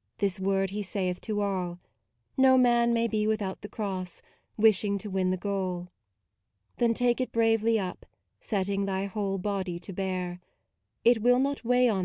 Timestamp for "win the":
5.08-5.88